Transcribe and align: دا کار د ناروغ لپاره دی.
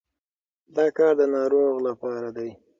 دا 0.75 0.85
کار 0.97 1.13
د 1.19 1.21
ناروغ 1.35 1.73
لپاره 1.87 2.29
دی. 2.37 2.49